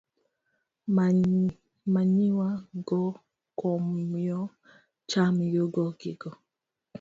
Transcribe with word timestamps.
Manyiwa 1.93 2.49
go 2.87 3.03
komyo 3.59 4.41
cham 5.09 5.35
yudo 5.53 5.83
gigo 5.99 6.31